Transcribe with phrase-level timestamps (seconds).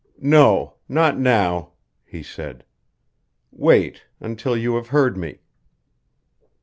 [0.19, 1.73] "No not now,"
[2.07, 2.65] he said.
[3.51, 5.41] "Wait until you have heard me."